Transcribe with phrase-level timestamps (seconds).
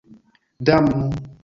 [0.65, 1.13] Damnu!